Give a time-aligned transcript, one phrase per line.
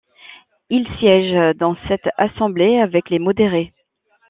[0.71, 3.71] Il siège dans cette assemblée avec les modérés.